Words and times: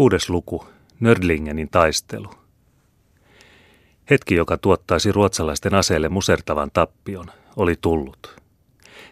Kuudes 0.00 0.30
luku. 0.30 0.66
Nördlingenin 1.00 1.68
taistelu. 1.70 2.30
Hetki, 4.10 4.34
joka 4.34 4.58
tuottaisi 4.58 5.12
ruotsalaisten 5.12 5.74
aseelle 5.74 6.08
musertavan 6.08 6.70
tappion, 6.72 7.26
oli 7.56 7.74
tullut. 7.80 8.36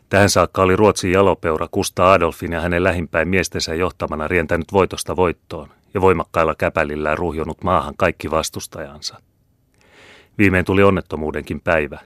Tähän 0.09 0.30
saakka 0.30 0.62
oli 0.62 0.77
Ruotsin 0.77 1.12
jalopeura 1.12 1.69
Kusta 1.71 2.12
Adolfin 2.12 2.53
ja 2.53 2.61
hänen 2.61 2.85
lähimpäin 2.85 3.29
miestensä 3.29 3.74
johtamana 3.74 4.29
rientänyt 4.29 4.72
voitosta 4.72 5.16
voittoon 5.16 5.69
ja 5.95 6.01
voimakkailla 6.01 6.55
käpälillään 6.55 7.18
ruhjonut 7.18 7.64
maahan 7.64 7.95
kaikki 7.96 8.30
vastustajansa. 8.30 9.20
Viimein 10.39 10.64
tuli 10.64 10.82
onnettomuudenkin 10.82 11.61
päivä, 11.61 12.00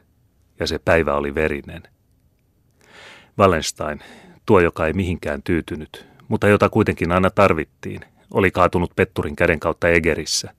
ja 0.61 0.67
se 0.67 0.79
päivä 0.79 1.14
oli 1.14 1.35
verinen. 1.35 1.83
Wallenstein, 3.39 4.01
tuo 4.46 4.61
joka 4.61 4.87
ei 4.87 4.93
mihinkään 4.93 5.43
tyytynyt, 5.43 6.07
mutta 6.29 6.49
jota 6.49 6.69
kuitenkin 6.69 7.12
aina 7.12 7.30
tarvittiin, 7.30 8.01
oli 8.33 8.51
kaatunut 8.51 8.93
Petturin 8.96 9.37
käden 9.37 9.61
kautta 9.61 9.89
Egerissä. 9.89 10.54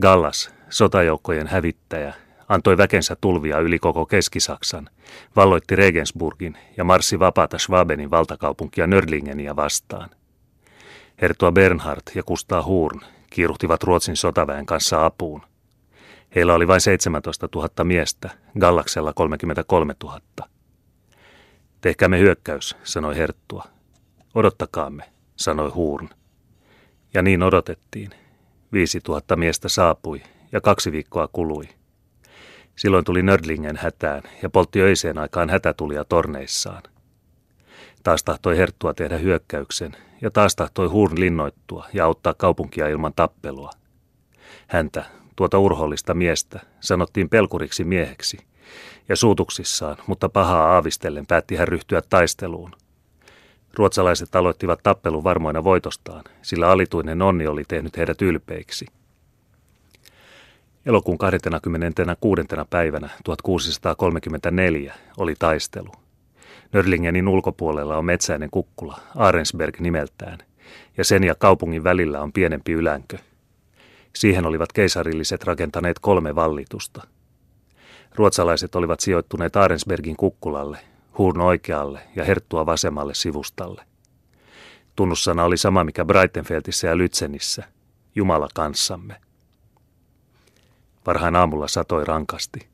Gallas, 0.00 0.50
sotajoukkojen 0.68 1.46
hävittäjä, 1.46 2.14
antoi 2.48 2.76
väkensä 2.76 3.16
tulvia 3.20 3.58
yli 3.58 3.78
koko 3.78 4.06
Keski-Saksan, 4.06 4.90
valloitti 5.36 5.76
Regensburgin 5.76 6.58
ja 6.76 6.84
marssi 6.84 7.18
vapaata 7.18 7.58
Schwabenin 7.58 8.10
valtakaupunkia 8.10 8.86
Nördlingenia 8.86 9.56
vastaan. 9.56 10.10
Hertua 11.22 11.52
Bernhard 11.52 12.02
ja 12.14 12.22
Kustaa 12.22 12.62
Hurn 12.62 13.00
kiiruhtivat 13.30 13.82
Ruotsin 13.82 14.16
sotaväen 14.16 14.66
kanssa 14.66 15.06
apuun. 15.06 15.42
Heillä 16.34 16.54
oli 16.54 16.68
vain 16.68 16.80
17 16.80 17.48
000 17.54 17.84
miestä, 17.84 18.30
Gallaksella 18.60 19.12
33 19.12 19.94
000. 20.04 20.20
Tehkäämme 21.80 22.18
hyökkäys, 22.18 22.76
sanoi 22.84 23.16
Herttua. 23.16 23.64
Odottakaamme, 24.34 25.04
sanoi 25.36 25.70
Hurn. 25.70 26.08
Ja 27.14 27.22
niin 27.22 27.42
odotettiin. 27.42 28.10
Viisi 28.72 29.00
tuhatta 29.00 29.36
miestä 29.36 29.68
saapui 29.68 30.22
ja 30.52 30.60
kaksi 30.60 30.92
viikkoa 30.92 31.28
kului. 31.28 31.68
Silloin 32.76 33.04
tuli 33.04 33.22
Nördlingen 33.22 33.76
hätään 33.76 34.22
ja 34.42 34.50
poltti 34.50 34.82
öiseen 34.82 35.18
aikaan 35.18 35.50
hätätulia 35.50 36.04
torneissaan. 36.04 36.82
Taas 38.02 38.24
tahtoi 38.24 38.56
Herttua 38.56 38.94
tehdä 38.94 39.18
hyökkäyksen 39.18 39.96
ja 40.20 40.30
taas 40.30 40.56
tahtoi 40.56 40.88
Hurn 40.88 41.20
linnoittua 41.20 41.86
ja 41.92 42.04
auttaa 42.04 42.34
kaupunkia 42.34 42.88
ilman 42.88 43.12
tappelua. 43.16 43.70
Häntä, 44.66 45.04
tuota 45.36 45.58
urhollista 45.58 46.14
miestä, 46.14 46.60
sanottiin 46.80 47.28
pelkuriksi 47.28 47.84
mieheksi, 47.84 48.38
ja 49.08 49.16
suutuksissaan, 49.16 49.96
mutta 50.06 50.28
pahaa 50.28 50.74
aavistellen 50.74 51.26
päätti 51.26 51.56
hän 51.56 51.68
ryhtyä 51.68 52.02
taisteluun. 52.10 52.72
Ruotsalaiset 53.74 54.36
aloittivat 54.36 54.80
tappelun 54.82 55.24
varmoina 55.24 55.64
voitostaan, 55.64 56.24
sillä 56.42 56.70
alituinen 56.70 57.22
onni 57.22 57.46
oli 57.46 57.64
tehnyt 57.68 57.96
heidät 57.96 58.22
ylpeiksi. 58.22 58.86
Elokuun 60.86 61.18
26. 61.18 62.42
päivänä 62.70 63.08
1634 63.24 64.94
oli 65.16 65.34
taistelu. 65.38 65.92
Nörlingenin 66.72 67.28
ulkopuolella 67.28 67.96
on 67.96 68.04
metsäinen 68.04 68.50
kukkula, 68.50 68.98
Arensberg 69.14 69.80
nimeltään, 69.80 70.38
ja 70.96 71.04
sen 71.04 71.24
ja 71.24 71.34
kaupungin 71.34 71.84
välillä 71.84 72.20
on 72.20 72.32
pienempi 72.32 72.72
ylänkö. 72.72 73.18
Siihen 74.14 74.46
olivat 74.46 74.72
keisarilliset 74.72 75.44
rakentaneet 75.44 75.98
kolme 75.98 76.34
vallitusta. 76.34 77.06
Ruotsalaiset 78.14 78.74
olivat 78.74 79.00
sijoittuneet 79.00 79.56
Arensbergin 79.56 80.16
kukkulalle, 80.16 80.78
Hurn 81.18 81.40
oikealle 81.40 82.00
ja 82.16 82.24
Herttua 82.24 82.66
vasemmalle 82.66 83.14
sivustalle. 83.14 83.84
Tunnussana 84.96 85.44
oli 85.44 85.56
sama 85.56 85.84
mikä 85.84 86.04
Breitenfeldissä 86.04 86.86
ja 86.86 86.98
Lytsenissä, 86.98 87.64
Jumala 88.14 88.48
kanssamme. 88.54 89.16
Varhain 91.06 91.36
aamulla 91.36 91.68
satoi 91.68 92.04
rankasti. 92.04 92.68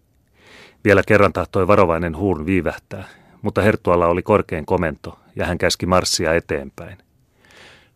Vielä 0.84 1.02
kerran 1.06 1.32
tahtoi 1.32 1.66
varovainen 1.66 2.16
Hurn 2.16 2.46
viivähtää, 2.46 3.04
mutta 3.42 3.62
Herttualla 3.62 4.06
oli 4.06 4.22
korkein 4.22 4.66
komento 4.66 5.18
ja 5.36 5.46
hän 5.46 5.58
käski 5.58 5.86
marssia 5.86 6.34
eteenpäin. 6.34 6.98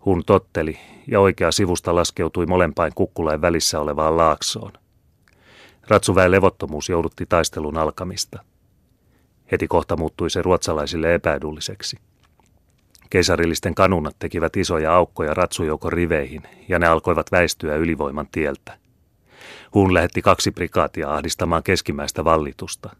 Hun 0.04 0.22
totteli 0.26 0.78
ja 1.06 1.20
oikea 1.20 1.52
sivusta 1.52 1.94
laskeutui 1.94 2.46
molempain 2.46 2.92
kukkulain 2.94 3.40
välissä 3.40 3.80
olevaan 3.80 4.16
laaksoon. 4.16 4.72
Ratsuväen 5.88 6.30
levottomuus 6.30 6.88
joudutti 6.88 7.26
taistelun 7.26 7.78
alkamista– 7.78 8.44
Heti 9.52 9.68
kohta 9.68 9.96
muuttui 9.96 10.30
se 10.30 10.42
ruotsalaisille 10.42 11.14
epäedulliseksi. 11.14 11.96
Keisarillisten 13.10 13.74
kanunat 13.74 14.16
tekivät 14.18 14.56
isoja 14.56 14.94
aukkoja 14.94 15.34
ratsujoukon 15.34 15.92
riveihin, 15.92 16.42
ja 16.68 16.78
ne 16.78 16.86
alkoivat 16.86 17.32
väistyä 17.32 17.76
ylivoiman 17.76 18.28
tieltä. 18.32 18.78
Huun 19.74 19.94
lähetti 19.94 20.22
kaksi 20.22 20.50
prikaatia 20.50 21.14
ahdistamaan 21.14 21.62
keskimmäistä 21.62 22.24
vallitusta. 22.24 22.96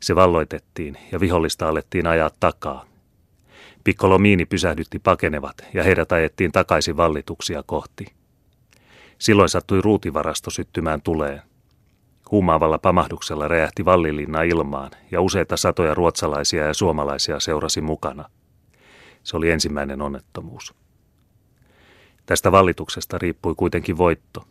Se 0.00 0.14
valloitettiin, 0.14 0.96
ja 1.12 1.20
vihollista 1.20 1.68
alettiin 1.68 2.06
ajaa 2.06 2.30
takaa. 2.40 2.84
Piccolomiini 3.84 4.44
pysähdytti 4.46 4.98
pakenevat, 4.98 5.64
ja 5.74 5.82
heidät 5.82 6.12
ajettiin 6.12 6.52
takaisin 6.52 6.96
vallituksia 6.96 7.62
kohti. 7.66 8.06
Silloin 9.18 9.48
sattui 9.48 9.80
ruutivarasto 9.82 10.50
syttymään 10.50 11.02
tuleen. 11.02 11.42
Huumaavalla 12.30 12.78
pamahduksella 12.78 13.48
räjähti 13.48 13.84
vallilinna 13.84 14.42
ilmaan 14.42 14.90
ja 15.10 15.20
useita 15.20 15.56
satoja 15.56 15.94
ruotsalaisia 15.94 16.66
ja 16.66 16.74
suomalaisia 16.74 17.40
seurasi 17.40 17.80
mukana. 17.80 18.30
Se 19.22 19.36
oli 19.36 19.50
ensimmäinen 19.50 20.02
onnettomuus. 20.02 20.74
Tästä 22.26 22.52
vallituksesta 22.52 23.18
riippui 23.18 23.54
kuitenkin 23.54 23.98
voitto. 23.98 24.44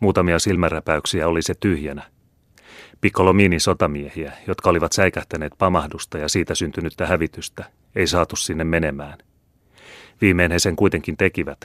Muutamia 0.00 0.38
silmäräpäyksiä 0.38 1.28
oli 1.28 1.42
se 1.42 1.54
tyhjänä. 1.60 2.02
Piccolomiinin 3.00 3.60
sotamiehiä, 3.60 4.32
jotka 4.46 4.70
olivat 4.70 4.92
säikähtäneet 4.92 5.52
pamahdusta 5.58 6.18
ja 6.18 6.28
siitä 6.28 6.54
syntynyttä 6.54 7.06
hävitystä, 7.06 7.64
ei 7.96 8.06
saatu 8.06 8.36
sinne 8.36 8.64
menemään. 8.64 9.18
Viimein 10.20 10.52
he 10.52 10.58
sen 10.58 10.76
kuitenkin 10.76 11.16
tekivät. 11.16 11.60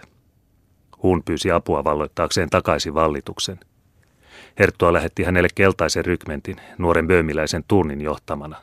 Huun 1.04 1.24
pyysi 1.24 1.52
apua 1.52 1.84
valloittaakseen 1.84 2.50
takaisin 2.50 2.94
vallituksen– 2.94 3.60
Herttua 4.60 4.94
lähetti 4.94 5.24
hänelle 5.24 5.48
keltaisen 5.56 6.06
rykmentin, 6.06 6.56
nuoren 6.78 7.08
böömiläisen 7.08 7.64
tunnin 7.68 8.02
johtamana. 8.02 8.62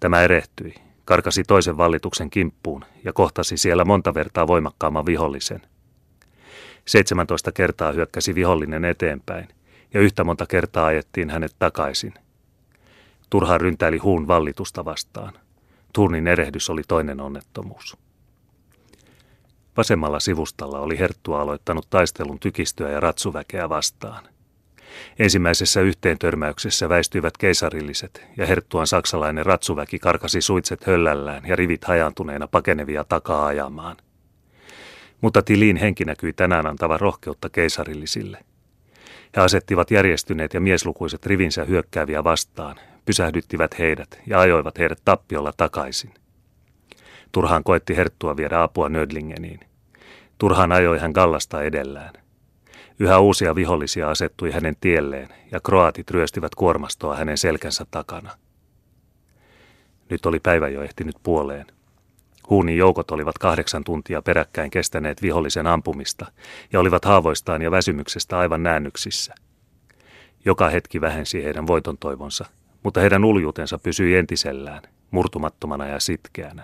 Tämä 0.00 0.22
erehtyi, 0.22 0.74
karkasi 1.04 1.44
toisen 1.44 1.76
vallituksen 1.76 2.30
kimppuun 2.30 2.84
ja 3.04 3.12
kohtasi 3.12 3.56
siellä 3.56 3.84
monta 3.84 4.14
vertaa 4.14 4.46
voimakkaamman 4.46 5.06
vihollisen. 5.06 5.62
17 6.86 7.52
kertaa 7.52 7.92
hyökkäsi 7.92 8.34
vihollinen 8.34 8.84
eteenpäin 8.84 9.48
ja 9.94 10.00
yhtä 10.00 10.24
monta 10.24 10.46
kertaa 10.46 10.86
ajettiin 10.86 11.30
hänet 11.30 11.56
takaisin. 11.58 12.14
Turhaan 13.30 13.60
ryntäili 13.60 13.98
huun 13.98 14.28
vallitusta 14.28 14.84
vastaan. 14.84 15.32
Turnin 15.92 16.26
erehdys 16.26 16.70
oli 16.70 16.82
toinen 16.88 17.20
onnettomuus. 17.20 17.96
Vasemmalla 19.76 20.20
sivustalla 20.20 20.80
oli 20.80 20.98
Herttua 20.98 21.40
aloittanut 21.40 21.86
taistelun 21.90 22.40
tykistöä 22.40 22.90
ja 22.90 23.00
ratsuväkeä 23.00 23.68
vastaan– 23.68 24.28
Ensimmäisessä 25.18 25.80
yhteentörmäyksessä 25.80 26.88
väistyivät 26.88 27.36
keisarilliset 27.36 28.26
ja 28.36 28.46
herttuan 28.46 28.86
saksalainen 28.86 29.46
ratsuväki 29.46 29.98
karkasi 29.98 30.40
suitset 30.40 30.86
höllällään 30.86 31.42
ja 31.46 31.56
rivit 31.56 31.84
hajantuneena 31.84 32.48
pakenevia 32.48 33.04
takaa 33.04 33.46
ajamaan. 33.46 33.96
Mutta 35.20 35.42
Tilin 35.42 35.76
henki 35.76 36.04
näkyi 36.04 36.32
tänään 36.32 36.66
antava 36.66 36.96
rohkeutta 36.96 37.48
keisarillisille. 37.48 38.38
He 39.36 39.42
asettivat 39.42 39.90
järjestyneet 39.90 40.54
ja 40.54 40.60
mieslukuiset 40.60 41.26
rivinsä 41.26 41.64
hyökkääviä 41.64 42.24
vastaan, 42.24 42.76
pysähdyttivät 43.04 43.78
heidät 43.78 44.20
ja 44.26 44.40
ajoivat 44.40 44.78
heidät 44.78 44.98
tappiolla 45.04 45.52
takaisin. 45.56 46.14
Turhaan 47.32 47.64
koetti 47.64 47.96
Herttua 47.96 48.36
viedä 48.36 48.62
apua 48.62 48.88
Nödlingeniin. 48.88 49.60
Turhaan 50.38 50.72
ajoi 50.72 50.98
hän 50.98 51.10
Gallasta 51.10 51.62
edellään. 51.62 52.25
Yhä 52.98 53.18
uusia 53.18 53.54
vihollisia 53.54 54.10
asettui 54.10 54.50
hänen 54.50 54.76
tielleen 54.80 55.28
ja 55.52 55.60
kroatit 55.60 56.10
ryöstivät 56.10 56.54
kuormastoa 56.54 57.16
hänen 57.16 57.38
selkänsä 57.38 57.86
takana. 57.90 58.30
Nyt 60.10 60.26
oli 60.26 60.40
päivä 60.40 60.68
jo 60.68 60.82
ehtinyt 60.82 61.16
puoleen. 61.22 61.66
Huunin 62.50 62.76
joukot 62.76 63.10
olivat 63.10 63.38
kahdeksan 63.38 63.84
tuntia 63.84 64.22
peräkkäin 64.22 64.70
kestäneet 64.70 65.22
vihollisen 65.22 65.66
ampumista 65.66 66.26
ja 66.72 66.80
olivat 66.80 67.04
haavoistaan 67.04 67.62
ja 67.62 67.70
väsymyksestä 67.70 68.38
aivan 68.38 68.62
näännyksissä. 68.62 69.34
Joka 70.44 70.68
hetki 70.68 71.00
vähensi 71.00 71.44
heidän 71.44 71.66
voiton 71.66 71.98
toivonsa, 71.98 72.44
mutta 72.82 73.00
heidän 73.00 73.24
uljuutensa 73.24 73.78
pysyi 73.78 74.16
entisellään, 74.16 74.82
murtumattomana 75.10 75.86
ja 75.86 76.00
sitkeänä. 76.00 76.62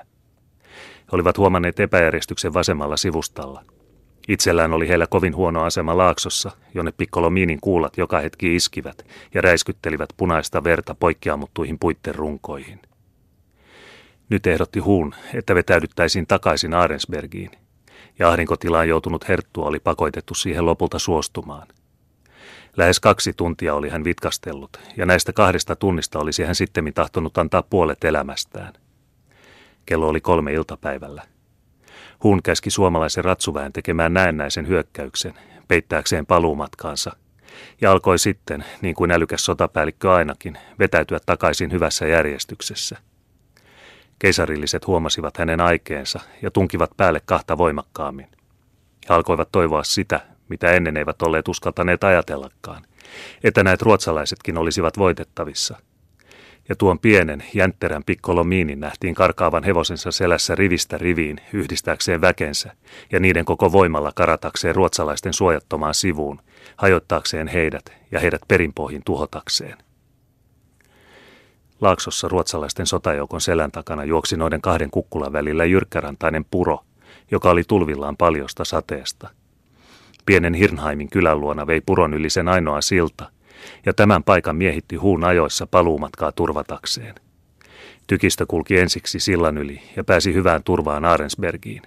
He 0.98 1.08
olivat 1.12 1.38
huomanneet 1.38 1.80
epäjärjestyksen 1.80 2.54
vasemmalla 2.54 2.96
sivustalla– 2.96 3.64
Itsellään 4.28 4.72
oli 4.72 4.88
heillä 4.88 5.06
kovin 5.06 5.36
huono 5.36 5.62
asema 5.62 5.96
laaksossa, 5.96 6.50
jonne 6.74 6.92
Piccolomiinin 6.92 7.60
kuulat 7.60 7.98
joka 7.98 8.20
hetki 8.20 8.56
iskivät 8.56 9.06
ja 9.34 9.40
räiskyttelivät 9.40 10.08
punaista 10.16 10.64
verta 10.64 10.94
poikkeamuttuihin 10.94 11.78
puitten 11.78 12.14
runkoihin. 12.14 12.80
Nyt 14.28 14.46
ehdotti 14.46 14.78
Huun, 14.80 15.14
että 15.34 15.54
vetäydyttäisiin 15.54 16.26
takaisin 16.26 16.74
Arensbergiin. 16.74 17.50
ja 18.18 18.28
ahdinkotilaan 18.28 18.88
joutunut 18.88 19.28
herttua 19.28 19.66
oli 19.66 19.80
pakoitettu 19.80 20.34
siihen 20.34 20.66
lopulta 20.66 20.98
suostumaan. 20.98 21.68
Lähes 22.76 23.00
kaksi 23.00 23.32
tuntia 23.32 23.74
oli 23.74 23.88
hän 23.88 24.04
vitkastellut, 24.04 24.80
ja 24.96 25.06
näistä 25.06 25.32
kahdesta 25.32 25.76
tunnista 25.76 26.18
olisi 26.18 26.44
hän 26.44 26.54
sitten 26.54 26.94
tahtonut 26.94 27.38
antaa 27.38 27.62
puolet 27.62 28.04
elämästään. 28.04 28.72
Kello 29.86 30.08
oli 30.08 30.20
kolme 30.20 30.52
iltapäivällä. 30.52 31.22
Huun 32.22 32.42
käski 32.42 32.70
suomalaisen 32.70 33.24
ratsuväen 33.24 33.72
tekemään 33.72 34.14
näennäisen 34.14 34.68
hyökkäyksen, 34.68 35.34
peittääkseen 35.68 36.26
paluumatkaansa, 36.26 37.16
ja 37.80 37.92
alkoi 37.92 38.18
sitten, 38.18 38.64
niin 38.82 38.94
kuin 38.94 39.10
älykäs 39.10 39.44
sotapäällikkö 39.44 40.12
ainakin, 40.12 40.58
vetäytyä 40.78 41.18
takaisin 41.26 41.72
hyvässä 41.72 42.06
järjestyksessä. 42.06 42.96
Keisarilliset 44.18 44.86
huomasivat 44.86 45.36
hänen 45.36 45.60
aikeensa 45.60 46.20
ja 46.42 46.50
tunkivat 46.50 46.90
päälle 46.96 47.20
kahta 47.24 47.58
voimakkaammin. 47.58 48.28
He 49.08 49.14
alkoivat 49.14 49.48
toivoa 49.52 49.84
sitä, 49.84 50.20
mitä 50.48 50.70
ennen 50.70 50.96
eivät 50.96 51.22
olleet 51.22 51.48
uskaltaneet 51.48 52.04
ajatellakaan, 52.04 52.82
että 53.44 53.64
näet 53.64 53.82
ruotsalaisetkin 53.82 54.58
olisivat 54.58 54.98
voitettavissa– 54.98 55.76
ja 56.72 56.76
tuon 56.76 56.98
pienen, 56.98 57.44
jäntterän 57.54 58.04
pikkolomiinin 58.04 58.80
nähtiin 58.80 59.14
karkaavan 59.14 59.64
hevosensa 59.64 60.10
selässä 60.12 60.54
rivistä 60.54 60.98
riviin 60.98 61.40
yhdistääkseen 61.52 62.20
väkensä 62.20 62.72
ja 63.12 63.20
niiden 63.20 63.44
koko 63.44 63.72
voimalla 63.72 64.12
karatakseen 64.14 64.74
ruotsalaisten 64.74 65.32
suojattomaan 65.32 65.94
sivuun, 65.94 66.40
hajottaakseen 66.76 67.48
heidät 67.48 67.92
ja 68.10 68.20
heidät 68.20 68.40
perinpohjin 68.48 69.02
tuhotakseen. 69.04 69.78
Laaksossa 71.80 72.28
ruotsalaisten 72.28 72.86
sotajoukon 72.86 73.40
selän 73.40 73.72
takana 73.72 74.04
juoksi 74.04 74.36
noiden 74.36 74.60
kahden 74.60 74.90
kukkulan 74.90 75.32
välillä 75.32 75.64
jyrkkärantainen 75.64 76.44
puro, 76.44 76.78
joka 77.30 77.50
oli 77.50 77.62
tulvillaan 77.68 78.16
paljosta 78.16 78.64
sateesta. 78.64 79.28
Pienen 80.26 80.54
Hirnheimin 80.54 81.10
kylän 81.10 81.40
luona 81.40 81.66
vei 81.66 81.80
puron 81.80 82.14
yli 82.14 82.30
sen 82.30 82.48
ainoa 82.48 82.80
silta– 82.80 83.30
ja 83.86 83.94
tämän 83.94 84.24
paikan 84.24 84.56
miehitti 84.56 84.96
huun 84.96 85.24
ajoissa 85.24 85.66
paluumatkaa 85.66 86.32
turvatakseen. 86.32 87.14
Tykistö 88.06 88.46
kulki 88.48 88.78
ensiksi 88.78 89.20
sillan 89.20 89.58
yli 89.58 89.82
ja 89.96 90.04
pääsi 90.04 90.34
hyvään 90.34 90.62
turvaan 90.62 91.04
Aarensbergiin. 91.04 91.82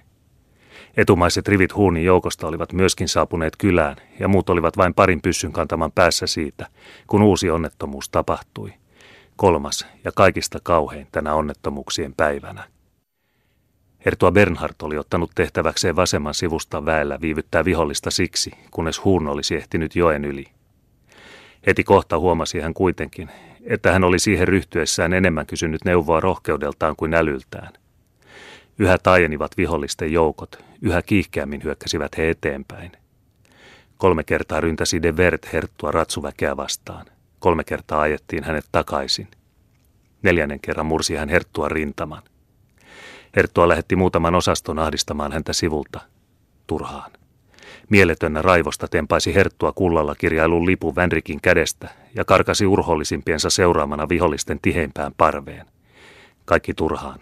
Etumaiset 0.97 1.47
rivit 1.47 1.75
huunin 1.75 2.05
joukosta 2.05 2.47
olivat 2.47 2.73
myöskin 2.73 3.07
saapuneet 3.07 3.53
kylään 3.57 3.95
ja 4.19 4.27
muut 4.27 4.49
olivat 4.49 4.77
vain 4.77 4.93
parin 4.93 5.21
pyssyn 5.21 5.51
kantaman 5.51 5.91
päässä 5.91 6.27
siitä, 6.27 6.67
kun 7.07 7.21
uusi 7.21 7.49
onnettomuus 7.49 8.09
tapahtui. 8.09 8.73
Kolmas 9.35 9.87
ja 10.03 10.11
kaikista 10.15 10.59
kauhein 10.63 11.07
tänä 11.11 11.33
onnettomuuksien 11.33 12.13
päivänä. 12.17 12.63
Hertua 14.05 14.31
Bernhard 14.31 14.75
oli 14.81 14.97
ottanut 14.97 15.31
tehtäväkseen 15.35 15.95
vasemman 15.95 16.33
sivusta 16.33 16.85
väellä 16.85 17.21
viivyttää 17.21 17.65
vihollista 17.65 18.11
siksi, 18.11 18.51
kunnes 18.71 19.03
huun 19.03 19.27
olisi 19.27 19.55
ehtinyt 19.55 19.95
joen 19.95 20.25
yli 20.25 20.54
Heti 21.67 21.83
kohta 21.83 22.19
huomasi 22.19 22.59
hän 22.59 22.73
kuitenkin, 22.73 23.29
että 23.63 23.91
hän 23.91 24.03
oli 24.03 24.19
siihen 24.19 24.47
ryhtyessään 24.47 25.13
enemmän 25.13 25.45
kysynyt 25.45 25.85
neuvoa 25.85 26.19
rohkeudeltaan 26.19 26.95
kuin 26.95 27.13
älyltään. 27.13 27.73
Yhä 28.79 28.97
taajenivat 28.97 29.57
vihollisten 29.57 30.13
joukot, 30.13 30.63
yhä 30.81 31.01
kiihkeämmin 31.01 31.63
hyökkäsivät 31.63 32.17
he 32.17 32.29
eteenpäin. 32.29 32.91
Kolme 33.97 34.23
kertaa 34.23 34.59
ryntäsi 34.59 35.01
de 35.01 35.17
Vert 35.17 35.53
herttua 35.53 35.91
ratsuväkeä 35.91 36.57
vastaan. 36.57 37.05
Kolme 37.39 37.63
kertaa 37.63 38.01
ajettiin 38.01 38.43
hänet 38.43 38.65
takaisin. 38.71 39.27
Neljännen 40.21 40.59
kerran 40.59 40.85
mursi 40.85 41.15
hän 41.15 41.29
herttua 41.29 41.69
rintaman. 41.69 42.23
Herttua 43.35 43.67
lähetti 43.67 43.95
muutaman 43.95 44.35
osaston 44.35 44.79
ahdistamaan 44.79 45.31
häntä 45.31 45.53
sivulta. 45.53 46.01
Turhaan. 46.67 47.11
Mieletönnä 47.89 48.41
raivosta 48.41 48.87
tempaisi 48.87 49.35
herttua 49.35 49.71
kullalla 49.71 50.15
kirjailun 50.15 50.65
lipu 50.65 50.95
Vänrikin 50.95 51.41
kädestä 51.41 51.89
ja 52.15 52.25
karkasi 52.25 52.65
urhollisimpiensa 52.65 53.49
seuraamana 53.49 54.09
vihollisten 54.09 54.59
tiheimpään 54.61 55.13
parveen. 55.17 55.65
Kaikki 56.45 56.73
turhaan. 56.73 57.19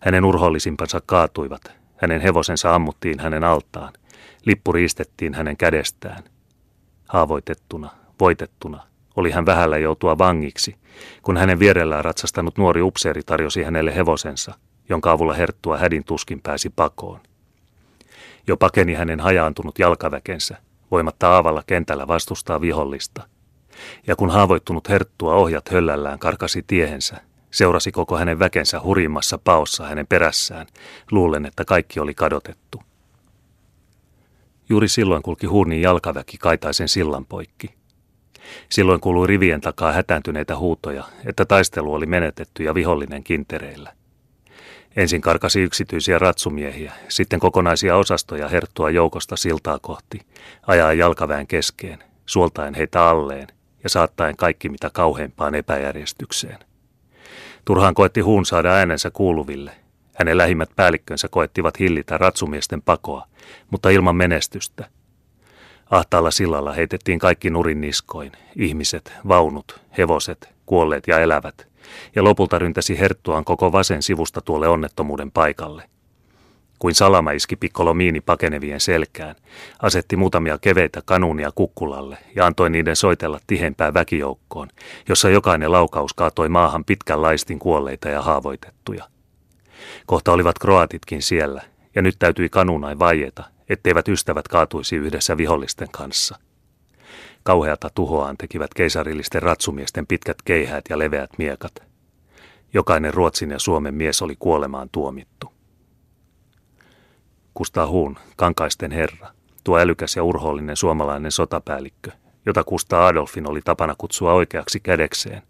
Hänen 0.00 0.24
urhollisimpansa 0.24 1.00
kaatuivat. 1.06 1.62
Hänen 1.96 2.20
hevosensa 2.20 2.74
ammuttiin 2.74 3.20
hänen 3.20 3.44
altaan. 3.44 3.92
Lippu 4.44 4.72
riistettiin 4.72 5.34
hänen 5.34 5.56
kädestään. 5.56 6.22
Haavoitettuna, 7.08 7.90
voitettuna, 8.20 8.82
oli 9.16 9.30
hän 9.30 9.46
vähällä 9.46 9.78
joutua 9.78 10.18
vangiksi, 10.18 10.76
kun 11.22 11.36
hänen 11.36 11.58
vierellään 11.58 12.04
ratsastanut 12.04 12.58
nuori 12.58 12.82
upseeri 12.82 13.22
tarjosi 13.22 13.62
hänelle 13.62 13.96
hevosensa, 13.96 14.54
jonka 14.88 15.10
avulla 15.10 15.34
herttua 15.34 15.78
hädin 15.78 16.04
tuskin 16.04 16.40
pääsi 16.42 16.70
pakoon. 16.70 17.20
Jo 18.48 18.56
pakeni 18.56 18.94
hänen 18.94 19.20
hajaantunut 19.20 19.78
jalkaväkensä, 19.78 20.56
voimatta 20.90 21.28
aavalla 21.28 21.62
kentällä 21.66 22.08
vastustaa 22.08 22.60
vihollista. 22.60 23.28
Ja 24.06 24.16
kun 24.16 24.30
haavoittunut 24.30 24.88
herttua 24.88 25.34
ohjat 25.34 25.70
höllällään 25.70 26.18
karkasi 26.18 26.64
tiehensä, 26.66 27.20
seurasi 27.50 27.92
koko 27.92 28.16
hänen 28.16 28.38
väkensä 28.38 28.80
hurimmassa 28.80 29.38
paossa 29.38 29.86
hänen 29.86 30.06
perässään, 30.06 30.66
luulen, 31.10 31.46
että 31.46 31.64
kaikki 31.64 32.00
oli 32.00 32.14
kadotettu. 32.14 32.82
Juuri 34.68 34.88
silloin 34.88 35.22
kulki 35.22 35.46
Hurnin 35.46 35.82
jalkaväki 35.82 36.38
kaitaisen 36.38 36.88
sillan 36.88 37.26
poikki. 37.26 37.74
Silloin 38.68 39.00
kuului 39.00 39.26
rivien 39.26 39.60
takaa 39.60 39.92
hätääntyneitä 39.92 40.56
huutoja, 40.56 41.04
että 41.26 41.44
taistelu 41.44 41.94
oli 41.94 42.06
menetetty 42.06 42.62
ja 42.62 42.74
vihollinen 42.74 43.24
kintereillä. 43.24 43.97
Ensin 44.98 45.20
karkasi 45.20 45.60
yksityisiä 45.60 46.18
ratsumiehiä, 46.18 46.92
sitten 47.08 47.40
kokonaisia 47.40 47.96
osastoja 47.96 48.48
herttua 48.48 48.90
joukosta 48.90 49.36
siltaa 49.36 49.78
kohti, 49.78 50.20
ajaa 50.66 50.92
jalkaväen 50.92 51.46
keskeen, 51.46 51.98
suoltaen 52.26 52.74
heitä 52.74 53.08
alleen 53.08 53.46
ja 53.82 53.88
saattaen 53.88 54.36
kaikki 54.36 54.68
mitä 54.68 54.90
kauheimpaan 54.92 55.54
epäjärjestykseen. 55.54 56.58
Turhaan 57.64 57.94
koetti 57.94 58.20
huun 58.20 58.46
saada 58.46 58.72
äänensä 58.72 59.10
kuuluville. 59.10 59.70
Hänen 60.14 60.38
lähimmät 60.38 60.70
päällikkönsä 60.76 61.28
koettivat 61.28 61.78
hillitä 61.78 62.18
ratsumiesten 62.18 62.82
pakoa, 62.82 63.26
mutta 63.70 63.90
ilman 63.90 64.16
menestystä. 64.16 64.90
Ahtaalla 65.90 66.30
sillalla 66.30 66.72
heitettiin 66.72 67.18
kaikki 67.18 67.50
nurin 67.50 67.80
niskoin, 67.80 68.32
ihmiset, 68.56 69.12
vaunut, 69.28 69.80
hevoset, 69.98 70.48
kuolleet 70.66 71.04
ja 71.06 71.18
elävät, 71.18 71.67
ja 72.16 72.24
lopulta 72.24 72.58
ryntäsi 72.58 72.98
herttuaan 72.98 73.44
koko 73.44 73.72
vasen 73.72 74.02
sivusta 74.02 74.40
tuolle 74.40 74.68
onnettomuuden 74.68 75.30
paikalle. 75.30 75.82
Kuin 76.78 76.94
salama 76.94 77.30
iski 77.30 77.56
pikkolomiini 77.56 78.20
pakenevien 78.20 78.80
selkään, 78.80 79.36
asetti 79.82 80.16
muutamia 80.16 80.58
keveitä 80.58 81.02
kanuunia 81.04 81.50
kukkulalle 81.54 82.18
ja 82.36 82.46
antoi 82.46 82.70
niiden 82.70 82.96
soitella 82.96 83.40
tihempään 83.46 83.94
väkijoukkoon, 83.94 84.68
jossa 85.08 85.30
jokainen 85.30 85.72
laukaus 85.72 86.14
kaatoi 86.14 86.48
maahan 86.48 86.84
pitkän 86.84 87.22
laistin 87.22 87.58
kuolleita 87.58 88.08
ja 88.08 88.22
haavoitettuja. 88.22 89.04
Kohta 90.06 90.32
olivat 90.32 90.58
kroatitkin 90.58 91.22
siellä, 91.22 91.62
ja 91.94 92.02
nyt 92.02 92.16
täytyi 92.18 92.48
kanunain 92.48 92.98
vaieta, 92.98 93.44
etteivät 93.68 94.08
ystävät 94.08 94.48
kaatuisi 94.48 94.96
yhdessä 94.96 95.36
vihollisten 95.36 95.88
kanssa– 95.92 96.38
Kauheata 97.42 97.90
tuhoaan 97.94 98.36
tekivät 98.36 98.74
keisarillisten 98.74 99.42
ratsumiesten 99.42 100.06
pitkät 100.06 100.42
keihäät 100.44 100.84
ja 100.90 100.98
leveät 100.98 101.30
miekat. 101.38 101.72
Jokainen 102.74 103.14
Ruotsin 103.14 103.50
ja 103.50 103.58
Suomen 103.58 103.94
mies 103.94 104.22
oli 104.22 104.36
kuolemaan 104.38 104.88
tuomittu. 104.92 105.52
Kustaa 107.54 107.86
Huun, 107.86 108.18
kankaisten 108.36 108.90
herra, 108.90 109.28
tuo 109.64 109.78
älykäs 109.78 110.16
ja 110.16 110.22
urhoollinen 110.22 110.76
suomalainen 110.76 111.32
sotapäällikkö, 111.32 112.10
jota 112.46 112.64
Kustaa 112.64 113.06
Adolfin 113.06 113.50
oli 113.50 113.60
tapana 113.64 113.94
kutsua 113.98 114.32
oikeaksi 114.32 114.80
kädekseen, 114.80 115.42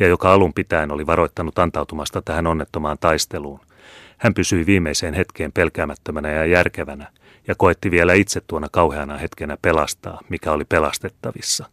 ja 0.00 0.06
joka 0.06 0.32
alun 0.32 0.54
pitäen 0.54 0.92
oli 0.92 1.06
varoittanut 1.06 1.58
antautumasta 1.58 2.22
tähän 2.22 2.46
onnettomaan 2.46 2.98
taisteluun. 3.00 3.60
Hän 4.16 4.34
pysyi 4.34 4.66
viimeiseen 4.66 5.14
hetkeen 5.14 5.52
pelkäämättömänä 5.52 6.30
ja 6.30 6.44
järkevänä, 6.44 7.06
ja 7.48 7.54
koetti 7.54 7.90
vielä 7.90 8.14
itse 8.14 8.40
tuona 8.46 8.68
kauheana 8.72 9.16
hetkenä 9.16 9.56
pelastaa, 9.62 10.20
mikä 10.28 10.52
oli 10.52 10.64
pelastettavissa. 10.64 11.66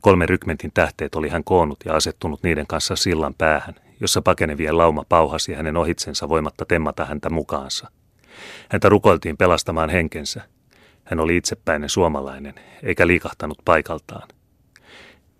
Kolme 0.00 0.26
rykmentin 0.26 0.70
tähteet 0.74 1.14
oli 1.14 1.28
hän 1.28 1.44
koonnut 1.44 1.78
ja 1.84 1.94
asettunut 1.94 2.42
niiden 2.42 2.66
kanssa 2.66 2.96
sillan 2.96 3.34
päähän, 3.34 3.74
jossa 4.00 4.22
pakenevien 4.22 4.78
lauma 4.78 5.04
pauhasi 5.08 5.54
hänen 5.54 5.76
ohitsensa 5.76 6.28
voimatta 6.28 6.64
temmata 6.64 7.04
häntä 7.04 7.30
mukaansa. 7.30 7.90
Häntä 8.68 8.88
rukoiltiin 8.88 9.36
pelastamaan 9.36 9.90
henkensä. 9.90 10.42
Hän 11.04 11.20
oli 11.20 11.36
itsepäinen 11.36 11.88
suomalainen, 11.88 12.54
eikä 12.82 13.06
liikahtanut 13.06 13.58
paikaltaan. 13.64 14.28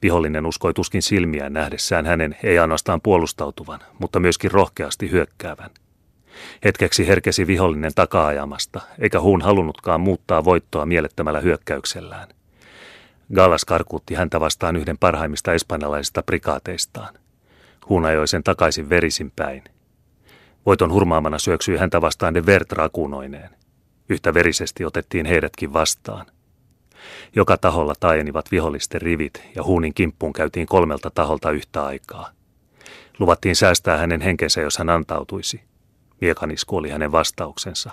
Vihollinen 0.03 0.47
uskoi 0.47 0.75
tuskin 0.75 1.03
silmiään 1.03 1.53
nähdessään 1.53 2.07
hänen 2.07 2.37
ei 2.43 2.59
ainoastaan 2.59 3.00
puolustautuvan, 3.00 3.81
mutta 3.99 4.21
myöskin 4.21 4.50
rohkeasti 4.50 5.11
hyökkäävän– 5.11 5.71
Hetkeksi 6.65 7.09
herkesi 7.09 7.47
vihollinen 7.47 7.93
takaajamasta, 7.95 8.81
eikä 8.99 9.21
huun 9.21 9.43
halunnutkaan 9.43 10.00
muuttaa 10.00 10.45
voittoa 10.45 10.87
mielettömällä 10.87 11.41
hyökkäyksellään. 11.41 12.29
Gallas 13.35 13.65
karkuutti 13.65 14.15
häntä 14.15 14.41
vastaan 14.41 14.76
yhden 14.76 14.99
parhaimmista 14.99 15.53
espanjalaisista 15.53 16.23
prikaateistaan. 16.23 17.15
Huun 17.88 18.05
ajoi 18.05 18.29
sen 18.29 18.43
takaisin 18.43 18.91
verisin 18.91 19.33
päin. 19.37 19.65
Voiton 20.67 20.93
hurmaamana 20.93 21.38
syöksyi 21.38 21.76
häntä 21.76 22.00
vastaan 22.00 22.35
de 22.35 22.47
Vert 22.47 22.73
rakunoineen. 22.73 23.50
Yhtä 24.09 24.35
verisesti 24.35 24.85
otettiin 24.85 25.26
heidätkin 25.26 25.73
vastaan. 25.73 26.26
Joka 27.35 27.56
taholla 27.56 27.95
taajenivat 28.00 28.50
vihollisten 28.50 29.02
rivit 29.02 29.42
ja 29.54 29.62
huunin 29.62 29.95
kimppuun 29.95 30.33
käytiin 30.33 30.66
kolmelta 30.66 31.11
taholta 31.11 31.50
yhtä 31.50 31.85
aikaa. 31.85 32.30
Luvattiin 33.18 33.56
säästää 33.56 33.97
hänen 33.97 34.21
henkensä, 34.21 34.61
jos 34.61 34.78
hän 34.78 34.90
antautuisi. 34.90 35.61
Miekanisku 36.21 36.76
oli 36.76 36.90
hänen 36.90 37.12
vastauksensa, 37.12 37.90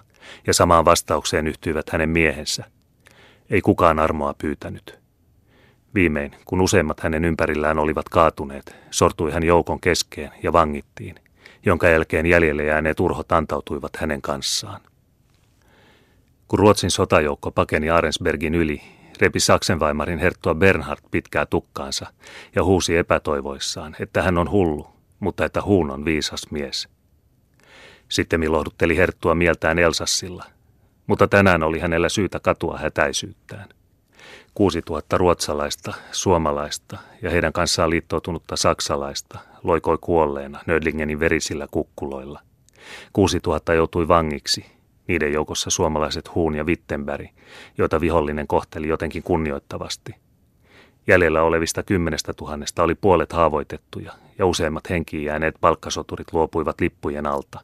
ja 0.48 0.54
samaan 0.54 0.86
vastaukseen 0.86 1.48
yhtyivät 1.48 1.90
hänen 1.90 2.10
miehensä. 2.10 2.64
Ei 3.50 3.62
kukaan 3.62 4.00
armoa 4.00 4.34
pyytänyt. 4.38 5.00
Viimein, 5.96 6.36
kun 6.46 6.62
useimmat 6.62 7.00
hänen 7.00 7.26
ympärillään 7.26 7.80
olivat 7.80 8.10
kaatuneet, 8.10 8.76
sortui 8.92 9.32
hän 9.32 9.44
joukon 9.44 9.80
keskeen 9.80 10.32
ja 10.44 10.54
vangittiin, 10.54 11.16
jonka 11.66 11.90
jälkeen 11.90 12.26
jäljelle 12.26 12.64
jääneet 12.64 13.00
urhot 13.00 13.32
antautuivat 13.32 13.96
hänen 13.96 14.22
kanssaan. 14.22 14.82
Kun 16.48 16.60
Ruotsin 16.60 16.92
sotajoukko 16.92 17.52
pakeni 17.52 17.90
Arensbergin 17.90 18.56
yli, 18.56 18.82
repi 19.22 19.40
Saksenweimarin 19.40 20.20
herttua 20.20 20.56
Bernhard 20.56 21.00
pitkää 21.12 21.46
tukkaansa 21.46 22.06
ja 22.56 22.64
huusi 22.64 22.98
epätoivoissaan, 22.98 23.96
että 24.00 24.22
hän 24.22 24.38
on 24.38 24.52
hullu, 24.52 24.88
mutta 25.20 25.46
että 25.46 25.62
huun 25.62 25.92
on 25.92 26.06
viisas 26.06 26.52
mies. 26.52 26.88
Sitten 28.10 28.52
lohdutteli 28.52 28.98
herttua 28.98 29.36
mieltään 29.36 29.80
Elsassilla, 29.80 30.46
mutta 31.08 31.28
tänään 31.28 31.64
oli 31.64 31.80
hänellä 31.80 32.10
syytä 32.10 32.40
katua 32.40 32.78
hätäisyyttään. 32.78 33.70
6000 34.54 35.18
ruotsalaista, 35.18 35.94
suomalaista 36.12 36.98
ja 37.22 37.30
heidän 37.30 37.54
kanssaan 37.54 37.90
liittoutunutta 37.90 38.56
saksalaista 38.56 39.40
loikoi 39.64 39.98
kuolleena 40.02 40.60
Nödlingenin 40.66 41.20
verisillä 41.20 41.68
kukkuloilla. 41.72 42.40
6000 43.14 43.74
joutui 43.74 44.08
vangiksi, 44.08 44.66
niiden 45.08 45.34
joukossa 45.34 45.70
suomalaiset 45.70 46.36
Huun 46.36 46.56
ja 46.56 46.64
Wittenberg, 46.64 47.28
joita 47.78 48.02
vihollinen 48.02 48.48
kohteli 48.48 48.88
jotenkin 48.88 49.24
kunnioittavasti. 49.24 50.16
Jäljellä 51.08 51.44
olevista 51.44 51.84
kymmenestä 51.84 52.34
tuhannesta 52.34 52.84
oli 52.84 52.96
puolet 52.96 53.34
haavoitettuja 53.34 54.14
ja 54.40 54.46
useimmat 54.46 54.90
henkiin 54.90 55.24
jääneet 55.24 55.56
palkkasoturit 55.62 56.34
luopuivat 56.34 56.82
lippujen 56.82 57.26
alta. 57.26 57.60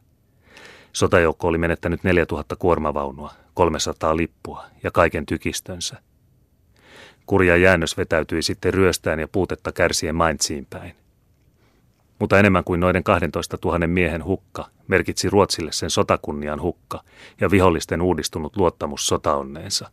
Sotajoukko 0.92 1.48
oli 1.48 1.58
menettänyt 1.58 2.04
4000 2.04 2.56
kuormavaunua, 2.56 3.32
300 3.54 4.16
lippua 4.16 4.64
ja 4.82 4.90
kaiken 4.90 5.26
tykistönsä. 5.26 5.96
Kurja 7.26 7.56
jäännös 7.56 7.96
vetäytyi 7.96 8.42
sitten 8.42 8.74
ryöstään 8.74 9.20
ja 9.20 9.28
puutetta 9.28 9.72
kärsien 9.72 10.14
Mainziin 10.14 10.66
päin. 10.70 10.94
Mutta 12.20 12.38
enemmän 12.38 12.64
kuin 12.64 12.80
noiden 12.80 13.04
12 13.04 13.58
000 13.64 13.86
miehen 13.86 14.24
hukka 14.24 14.66
merkitsi 14.88 15.30
Ruotsille 15.30 15.72
sen 15.72 15.90
sotakunnian 15.90 16.62
hukka 16.62 17.00
ja 17.40 17.50
vihollisten 17.50 18.02
uudistunut 18.02 18.56
luottamus 18.56 19.06
sotaonneensa. 19.06 19.90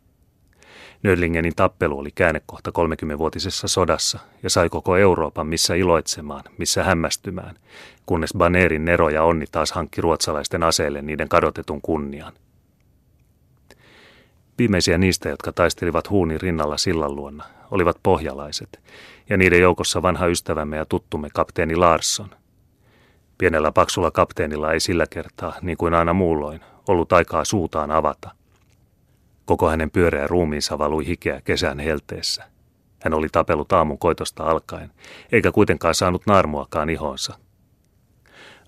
Nödlingenin 1.02 1.56
tappelu 1.56 1.98
oli 1.98 2.10
käännekohta 2.14 2.70
30-vuotisessa 2.70 3.68
sodassa 3.68 4.18
ja 4.42 4.50
sai 4.50 4.68
koko 4.68 4.96
Euroopan 4.96 5.46
missä 5.46 5.74
iloitsemaan, 5.74 6.44
missä 6.58 6.84
hämmästymään, 6.84 7.54
kunnes 8.06 8.34
Banerin 8.38 8.84
Nero 8.84 9.08
ja 9.08 9.22
Onni 9.22 9.46
taas 9.52 9.72
hankki 9.72 10.00
ruotsalaisten 10.00 10.62
aseille 10.62 11.02
niiden 11.02 11.28
kadotetun 11.28 11.80
kunnian. 11.82 12.32
Viimeisiä 14.58 14.98
niistä, 14.98 15.28
jotka 15.28 15.52
taistelivat 15.52 16.10
huunin 16.10 16.40
rinnalla 16.40 16.76
sillan 16.76 17.16
luonna, 17.16 17.44
olivat 17.70 17.96
pohjalaiset, 18.02 18.80
ja 19.28 19.36
niiden 19.36 19.60
joukossa 19.60 20.02
vanha 20.02 20.26
ystävämme 20.26 20.76
ja 20.76 20.84
tuttumme 20.86 21.28
kapteeni 21.34 21.76
Larsson. 21.76 22.30
Pienellä 23.38 23.72
paksulla 23.72 24.10
kapteenilla 24.10 24.72
ei 24.72 24.80
sillä 24.80 25.06
kertaa, 25.10 25.54
niin 25.62 25.76
kuin 25.76 25.94
aina 25.94 26.12
muulloin, 26.12 26.60
ollut 26.88 27.12
aikaa 27.12 27.44
suutaan 27.44 27.90
avata. 27.90 28.30
Koko 29.44 29.68
hänen 29.68 29.90
pyöreä 29.90 30.26
ruumiinsa 30.26 30.78
valui 30.78 31.06
hikeä 31.06 31.40
kesän 31.44 31.78
helteessä. 31.78 32.44
Hän 33.02 33.14
oli 33.14 33.28
tapellut 33.32 33.72
aamun 33.72 33.98
koitosta 33.98 34.44
alkaen, 34.44 34.90
eikä 35.32 35.52
kuitenkaan 35.52 35.94
saanut 35.94 36.22
naarmuakaan 36.26 36.90
ihonsa. 36.90 37.38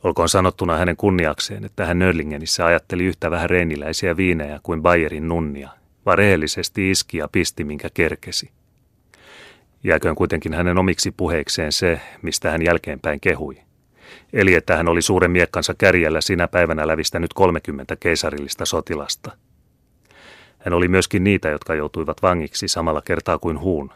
Olkoon 0.05 0.29
sanottuna 0.29 0.77
hänen 0.77 0.97
kunniakseen, 0.97 1.65
että 1.65 1.87
hän 1.87 1.99
Nörlingenissä 1.99 2.67
ajatteli 2.67 3.05
yhtä 3.05 3.31
vähän 3.31 3.51
reiniläisiä 3.51 4.17
viinejä 4.17 4.61
kuin 4.63 4.83
Bayerin 4.83 5.29
nunnia, 5.29 5.80
vaan 6.07 6.19
rehellisesti 6.19 6.91
iski 6.91 7.19
ja 7.19 7.29
pisti 7.33 7.65
minkä 7.65 7.89
kerkesi. 7.95 8.51
Jääköön 9.85 10.15
kuitenkin 10.15 10.55
hänen 10.55 10.79
omiksi 10.79 11.11
puheikseen 11.11 11.73
se, 11.73 12.01
mistä 12.23 12.51
hän 12.51 12.65
jälkeenpäin 12.65 13.21
kehui. 13.21 13.57
Eli 14.33 14.55
että 14.55 14.77
hän 14.77 14.89
oli 14.89 15.03
suuren 15.03 15.31
miekkansa 15.31 15.75
kärjellä 15.79 16.21
sinä 16.21 16.49
päivänä 16.49 16.87
lävistänyt 16.87 17.35
30 17.35 17.97
keisarillista 17.97 18.65
sotilasta. 18.65 19.37
Hän 20.59 20.75
oli 20.75 20.89
myöskin 20.89 21.25
niitä, 21.25 21.49
jotka 21.49 21.75
joutuivat 21.75 22.23
vangiksi 22.23 22.69
samalla 22.69 23.03
kertaa 23.03 23.39
kuin 23.39 23.61
huun. 23.61 23.91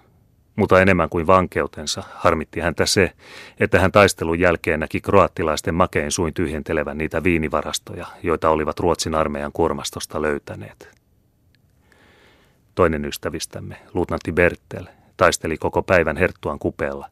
Mutta 0.56 0.80
enemmän 0.80 1.08
kuin 1.08 1.26
vankeutensa 1.26 2.02
harmitti 2.14 2.60
häntä 2.60 2.86
se, 2.86 3.12
että 3.60 3.80
hän 3.80 3.92
taistelun 3.92 4.40
jälkeen 4.40 4.80
näki 4.80 5.00
kroattilaisten 5.00 5.74
makein 5.74 6.12
suin 6.12 6.34
tyhjentelevän 6.34 6.98
niitä 6.98 7.22
viinivarastoja, 7.24 8.06
joita 8.22 8.50
olivat 8.50 8.80
Ruotsin 8.80 9.14
armeijan 9.14 9.52
kuormastosta 9.52 10.22
löytäneet. 10.22 11.03
Toinen 12.74 13.04
ystävistämme, 13.04 13.76
luutnantti 13.94 14.32
Bertel, 14.32 14.86
taisteli 15.16 15.56
koko 15.56 15.82
päivän 15.82 16.16
Herttuan 16.16 16.58
kupeella, 16.58 17.10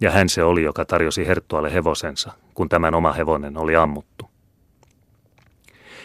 ja 0.00 0.10
hän 0.10 0.28
se 0.28 0.44
oli, 0.44 0.62
joka 0.62 0.84
tarjosi 0.84 1.26
Herttualle 1.26 1.74
hevosensa, 1.74 2.32
kun 2.54 2.68
tämän 2.68 2.94
oma 2.94 3.12
hevonen 3.12 3.58
oli 3.58 3.76
ammuttu. 3.76 4.30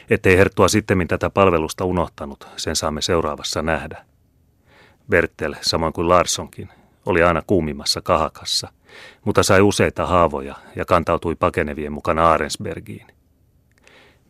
Ettei 0.09 0.37
Herttua 0.37 0.67
sittemmin 0.67 1.07
tätä 1.07 1.29
palvelusta 1.29 1.85
unohtanut, 1.85 2.47
sen 2.57 2.75
saamme 2.75 3.01
seuraavassa 3.01 3.61
nähdä. 3.61 4.05
Bertel, 5.09 5.55
samoin 5.61 5.93
kuin 5.93 6.09
Larssonkin, 6.09 6.69
oli 7.05 7.23
aina 7.23 7.41
kuumimmassa 7.47 8.01
kahakassa, 8.01 8.71
mutta 9.25 9.43
sai 9.43 9.61
useita 9.61 10.05
haavoja 10.05 10.55
ja 10.75 10.85
kantautui 10.85 11.35
pakenevien 11.35 11.91
mukana 11.91 12.27
Aarensbergiin. 12.27 13.07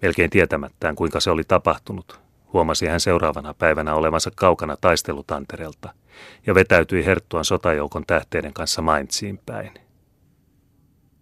Melkein 0.01 0.29
tietämättään, 0.29 0.95
kuinka 0.95 1.19
se 1.19 1.31
oli 1.31 1.43
tapahtunut, 1.43 2.19
huomasi 2.53 2.87
hän 2.87 2.99
seuraavana 2.99 3.53
päivänä 3.53 3.95
olevansa 3.95 4.31
kaukana 4.35 4.77
taistelutanterelta 4.81 5.93
ja 6.47 6.55
vetäytyi 6.55 7.05
Herttuan 7.05 7.45
sotajoukon 7.45 8.03
tähteiden 8.07 8.53
kanssa 8.53 8.81
Mainziin 8.81 9.39
päin. 9.45 9.71